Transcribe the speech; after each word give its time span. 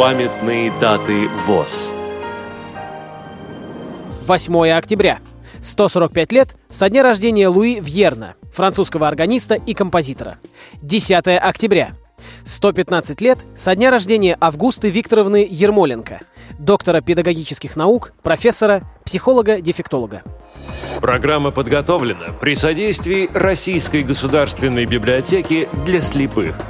Памятные 0.00 0.72
даты 0.80 1.28
ВОЗ. 1.44 1.94
8 4.26 4.70
октября. 4.70 5.18
145 5.60 6.32
лет 6.32 6.56
со 6.70 6.88
дня 6.88 7.02
рождения 7.02 7.48
Луи 7.48 7.80
Вьерна, 7.80 8.32
французского 8.54 9.06
органиста 9.06 9.56
и 9.56 9.74
композитора. 9.74 10.38
10 10.80 11.26
октября. 11.38 11.90
115 12.44 13.20
лет 13.20 13.40
со 13.54 13.76
дня 13.76 13.90
рождения 13.90 14.38
Августы 14.40 14.88
Викторовны 14.88 15.46
Ермоленко, 15.50 16.20
доктора 16.58 17.02
педагогических 17.02 17.76
наук, 17.76 18.14
профессора, 18.22 18.80
психолога-дефектолога. 19.04 20.22
Программа 21.02 21.50
подготовлена 21.50 22.28
при 22.40 22.54
содействии 22.54 23.28
Российской 23.34 24.02
государственной 24.02 24.86
библиотеки 24.86 25.68
для 25.84 26.00
слепых– 26.00 26.56